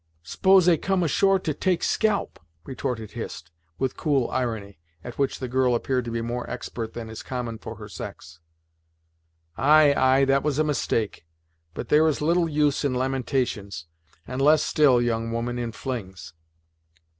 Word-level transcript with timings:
"S'pose 0.23 0.67
'ey 0.67 0.77
come 0.79 1.03
ashore 1.03 1.37
to 1.37 1.53
take 1.53 1.83
scalp?" 1.83 2.39
retorted 2.63 3.11
Hist, 3.11 3.51
with 3.77 3.95
cool 3.95 4.31
irony, 4.31 4.79
at 5.03 5.19
which 5.19 5.37
the 5.37 5.47
girl 5.47 5.75
appeared 5.75 6.05
to 6.05 6.11
be 6.11 6.23
more 6.23 6.49
expert 6.49 6.93
than 6.93 7.07
is 7.07 7.21
common 7.21 7.59
for 7.59 7.75
her 7.75 7.87
sex. 7.87 8.39
"Ay 9.57 9.93
ay 9.95 10.25
that 10.25 10.41
was 10.41 10.57
a 10.57 10.63
mistake; 10.63 11.27
but 11.75 11.89
there 11.89 12.07
is 12.07 12.19
little 12.19 12.49
use 12.49 12.83
in 12.83 12.95
lamentations, 12.95 13.85
and 14.25 14.41
less 14.41 14.63
still, 14.63 14.99
young 14.99 15.31
woman, 15.31 15.59
in 15.59 15.71
flings." 15.71 16.33